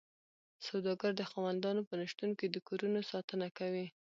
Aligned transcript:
سوداګر 0.67 1.11
د 1.17 1.21
خاوندانو 1.31 1.81
په 1.89 1.93
نشتون 2.01 2.29
کې 2.39 2.47
د 2.49 2.57
کورونو 2.67 2.99
ساتنه 3.11 3.47
کوي 3.57 3.85